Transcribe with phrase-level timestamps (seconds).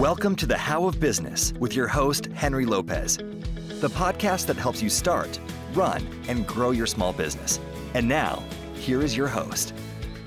[0.00, 4.82] Welcome to the How of Business with your host, Henry Lopez, the podcast that helps
[4.82, 5.38] you start,
[5.74, 7.60] run, and grow your small business.
[7.92, 8.42] And now,
[8.72, 9.74] here is your host.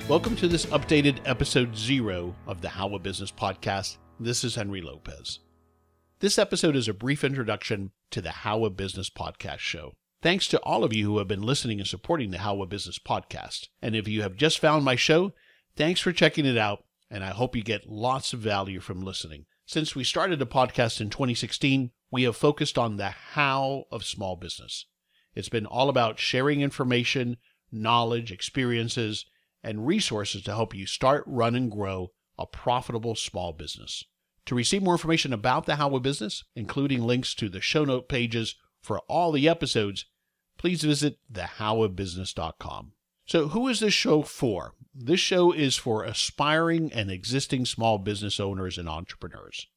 [0.07, 3.97] Welcome to this updated episode zero of the How of Business podcast.
[4.19, 5.39] This is Henry Lopez.
[6.19, 9.93] This episode is a brief introduction to the How of Business podcast show.
[10.21, 12.99] Thanks to all of you who have been listening and supporting the How of Business
[12.99, 13.69] podcast.
[13.81, 15.33] And if you have just found my show,
[15.75, 19.47] thanks for checking it out, and I hope you get lots of value from listening.
[19.73, 24.35] Since we started the podcast in 2016, we have focused on the how of small
[24.35, 24.85] business.
[25.33, 27.37] It's been all about sharing information,
[27.71, 29.25] knowledge, experiences,
[29.63, 34.03] and resources to help you start, run, and grow a profitable small business.
[34.45, 38.07] To receive more information about the How of Business, including links to the show note
[38.07, 40.05] pages for all the episodes,
[40.55, 42.91] please visit thehowofbusiness.com.
[43.25, 44.75] So, who is this show for?
[44.93, 49.67] This show is for aspiring and existing small business owners and entrepreneurs.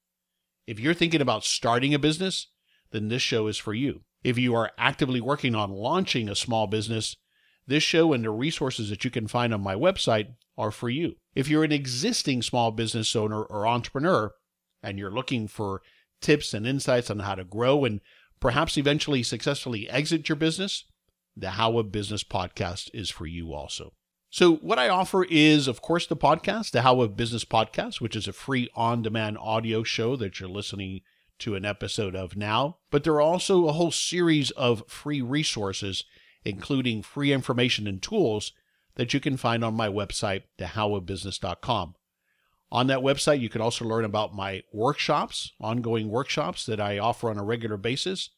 [0.66, 2.48] If you're thinking about starting a business,
[2.90, 4.02] then this show is for you.
[4.24, 7.16] If you are actively working on launching a small business,
[7.66, 11.16] this show and the resources that you can find on my website are for you.
[11.34, 14.32] If you're an existing small business owner or entrepreneur
[14.82, 15.82] and you're looking for
[16.20, 18.00] tips and insights on how to grow and
[18.40, 20.84] perhaps eventually successfully exit your business,
[21.36, 23.92] the How of Business podcast is for you also.
[24.36, 28.14] So, what I offer is, of course, the podcast, the How of Business podcast, which
[28.14, 31.00] is a free on demand audio show that you're listening
[31.38, 32.76] to an episode of now.
[32.90, 36.04] But there are also a whole series of free resources,
[36.44, 38.52] including free information and tools
[38.96, 41.94] that you can find on my website, thehowofbusiness.com.
[42.70, 47.30] On that website, you can also learn about my workshops, ongoing workshops that I offer
[47.30, 48.28] on a regular basis,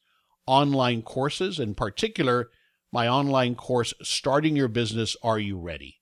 [0.47, 2.51] online courses, in particular,
[2.91, 5.97] my online course, Starting Your Business Are You Ready?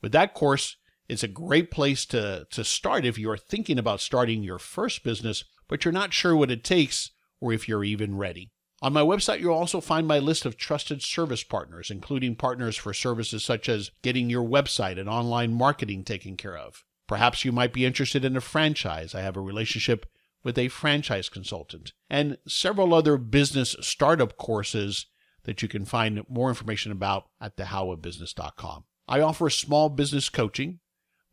[0.00, 0.76] With that course,
[1.08, 5.44] it's a great place to, to start if you're thinking about starting your first business,
[5.68, 8.50] but you're not sure what it takes or if you're even ready.
[8.80, 12.92] On my website, you'll also find my list of trusted service partners, including partners for
[12.92, 16.84] services such as getting your website and online marketing taken care of.
[17.06, 19.14] Perhaps you might be interested in a franchise.
[19.14, 20.06] I have a relationship
[20.42, 25.06] with a franchise consultant and several other business startup courses
[25.44, 28.84] that you can find more information about at thehowofbusiness.com.
[29.08, 30.80] I offer small business coaching.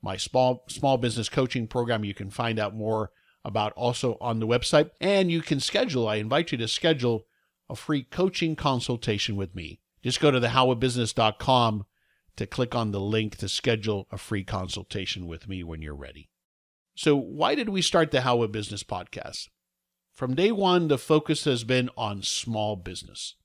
[0.02, 3.12] My small small business coaching program you can find out more
[3.44, 7.25] about also on the website and you can schedule I invite you to schedule
[7.69, 9.81] a free coaching consultation with me.
[10.02, 11.86] Just go to thehowofbusiness.com
[12.40, 16.30] to click on the link to schedule a free consultation with me when you're ready.
[16.96, 19.50] So, why did we start the How of Business podcast?
[20.14, 23.36] From day one, the focus has been on small business.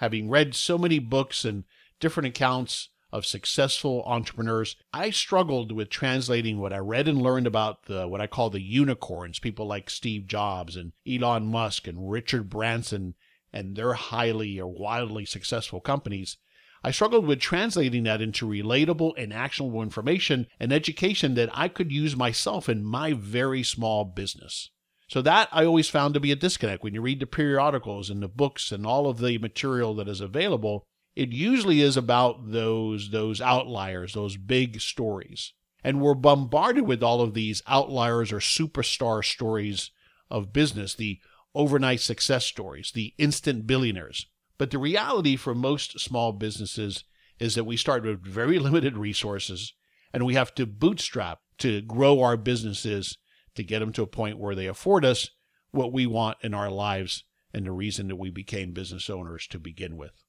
[0.00, 1.64] Having read so many books and
[1.98, 7.84] different accounts of successful entrepreneurs, I struggled with translating what I read and learned about
[7.84, 12.50] the what I call the unicorns, people like Steve Jobs and Elon Musk and Richard
[12.50, 13.14] Branson
[13.52, 16.36] and their highly or wildly successful companies
[16.82, 21.92] I struggled with translating that into relatable and actionable information and education that I could
[21.92, 24.70] use myself in my very small business.
[25.10, 26.84] So that I always found to be a disconnect.
[26.84, 30.20] When you read the periodicals and the books and all of the material that is
[30.20, 30.84] available,
[31.16, 35.52] it usually is about those those outliers, those big stories.
[35.82, 39.90] And we're bombarded with all of these outliers or superstar stories
[40.30, 41.18] of business, the
[41.56, 44.26] overnight success stories, the instant billionaires.
[44.58, 47.02] But the reality for most small businesses
[47.40, 49.72] is that we start with very limited resources
[50.12, 53.18] and we have to bootstrap to grow our businesses
[53.60, 55.28] to get them to a point where they afford us
[55.70, 59.58] what we want in our lives and the reason that we became business owners to
[59.58, 60.24] begin with.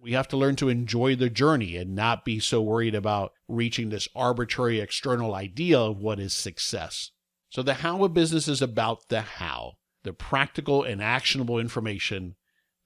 [0.00, 3.90] We have to learn to enjoy the journey and not be so worried about reaching
[3.90, 7.10] this arbitrary external idea of what is success.
[7.50, 12.36] So, the how of business is about the how, the practical and actionable information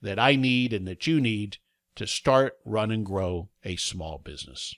[0.01, 1.59] that I need and that you need
[1.97, 4.75] to start, run, and grow a small business.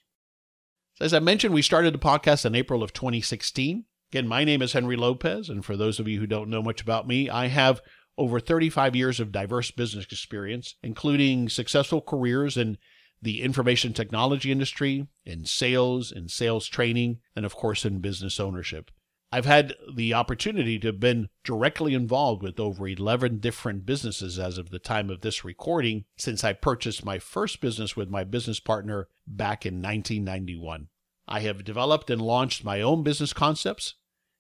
[1.01, 3.85] As I mentioned, we started the podcast in April of 2016.
[4.13, 6.81] Again, my name is Henry Lopez, and for those of you who don't know much
[6.81, 7.81] about me, I have
[8.17, 12.79] over 35 years of diverse business experience, including successful careers in
[13.21, 18.91] the information technology industry, in sales, in sales training, and of course in business ownership.
[19.33, 24.57] I've had the opportunity to have been directly involved with over 11 different businesses as
[24.57, 28.61] of the time of this recording since I purchased my first business with my business
[28.61, 30.89] partner back in 1991.
[31.29, 33.95] I have developed and launched my own business concepts,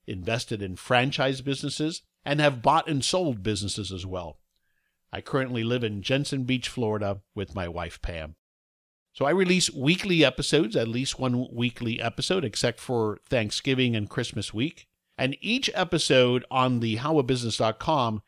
[0.06, 4.38] invested in franchise businesses, and have bought and sold businesses as well.
[5.12, 8.37] I currently live in Jensen Beach, Florida with my wife Pam.
[9.12, 14.53] So I release weekly episodes, at least one weekly episode, except for Thanksgiving and Christmas
[14.53, 14.88] week.
[15.17, 18.23] And each episode on the howofbusiness.com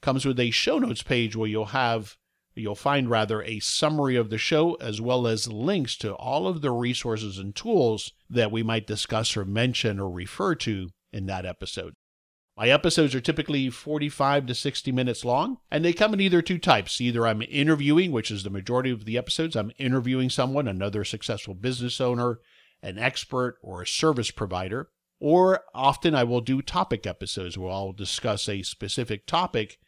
[0.00, 2.16] comes with a show notes page where you'll have
[2.54, 6.60] you'll find rather a summary of the show as well as links to all of
[6.60, 11.46] the resources and tools that we might discuss or mention or refer to in that
[11.46, 11.94] episode.
[12.56, 16.58] My episodes are typically 45 to 60 minutes long, and they come in either two
[16.58, 17.00] types.
[17.00, 21.54] Either I'm interviewing, which is the majority of the episodes, I'm interviewing someone, another successful
[21.54, 22.40] business owner,
[22.82, 24.90] an expert, or a service provider.
[25.18, 29.78] Or often I will do topic episodes where I'll discuss a specific topic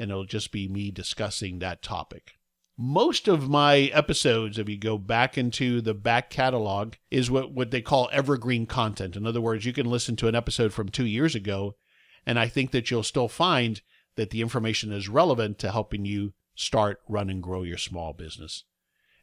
[0.00, 2.32] and it'll just be me discussing that topic.
[2.78, 7.70] Most of my episodes, if you go back into the back catalog, is what, what
[7.70, 9.14] they call evergreen content.
[9.14, 11.76] In other words, you can listen to an episode from two years ago,
[12.24, 13.82] and I think that you'll still find
[14.16, 18.64] that the information is relevant to helping you start, run, and grow your small business.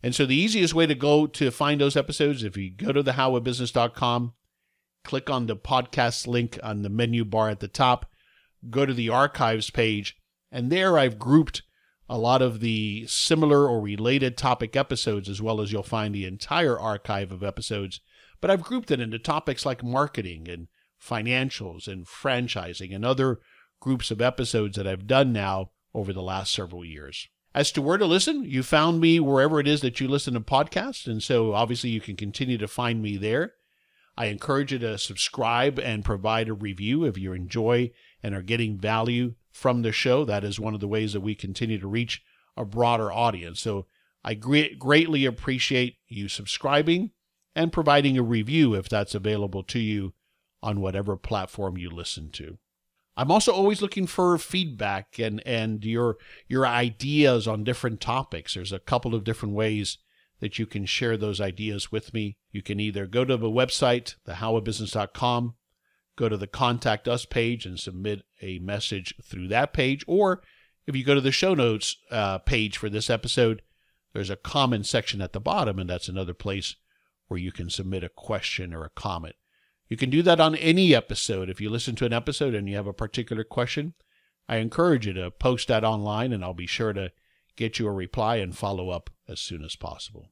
[0.03, 3.01] And so the easiest way to go to find those episodes, if you go to
[3.01, 4.33] thehowofbusiness.com,
[5.03, 8.12] click on the podcast link on the menu bar at the top,
[8.69, 10.15] go to the archives page,
[10.51, 11.63] and there I've grouped
[12.09, 16.25] a lot of the similar or related topic episodes, as well as you'll find the
[16.25, 17.99] entire archive of episodes.
[18.39, 20.67] But I've grouped it into topics like marketing and
[21.01, 23.39] financials and franchising and other
[23.79, 27.27] groups of episodes that I've done now over the last several years.
[27.53, 30.39] As to where to listen, you found me wherever it is that you listen to
[30.39, 31.07] podcasts.
[31.07, 33.53] And so obviously you can continue to find me there.
[34.15, 37.91] I encourage you to subscribe and provide a review if you enjoy
[38.23, 40.24] and are getting value from the show.
[40.24, 42.21] That is one of the ways that we continue to reach
[42.56, 43.59] a broader audience.
[43.59, 43.88] So
[44.24, 47.12] I greatly appreciate you subscribing
[47.56, 50.13] and providing a review if that's available to you
[50.62, 52.59] on whatever platform you listen to.
[53.15, 56.18] I'm also always looking for feedback and, and your
[56.48, 58.54] your ideas on different topics.
[58.54, 59.98] There's a couple of different ways
[60.39, 62.38] that you can share those ideas with me.
[62.51, 65.56] You can either go to the website, thehowofbusiness.com,
[66.17, 70.41] go to the contact us page and submit a message through that page, or
[70.85, 73.61] if you go to the show notes uh, page for this episode,
[74.13, 76.75] there's a comment section at the bottom, and that's another place
[77.27, 79.35] where you can submit a question or a comment.
[79.89, 81.49] You can do that on any episode.
[81.49, 83.93] If you listen to an episode and you have a particular question,
[84.49, 87.11] I encourage you to post that online, and I'll be sure to
[87.55, 90.31] get you a reply and follow up as soon as possible.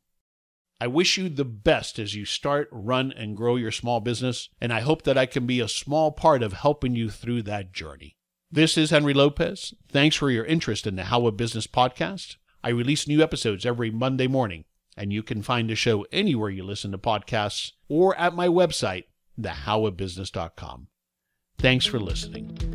[0.80, 4.74] I wish you the best as you start, run, and grow your small business, and
[4.74, 8.18] I hope that I can be a small part of helping you through that journey.
[8.51, 9.74] This is Henry Lopez.
[9.89, 12.36] Thanks for your interest in the How of Business podcast.
[12.62, 14.66] I release new episodes every Monday morning,
[14.98, 19.06] and you can find the show anywhere you listen to podcasts or at my website,
[19.39, 20.88] thehowofbusiness.com.
[21.57, 22.75] Thanks for listening.